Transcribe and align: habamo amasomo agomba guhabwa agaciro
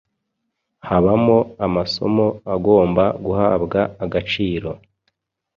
habamo 0.89 1.37
amasomo 1.65 2.27
agomba 2.55 3.03
guhabwa 3.25 3.79
agaciro 4.03 4.69